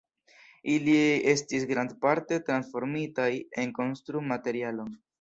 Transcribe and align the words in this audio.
Ili 0.75 0.95
estis 1.33 1.67
grandparte 1.73 2.41
transformitaj 2.49 3.31
en 3.61 3.79
konstru-materialon. 3.81 4.95